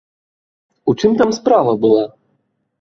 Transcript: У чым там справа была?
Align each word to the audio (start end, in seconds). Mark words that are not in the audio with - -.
У 0.93 0.95
чым 0.99 1.11
там 1.21 1.37
справа 1.41 1.79
была? 1.87 2.05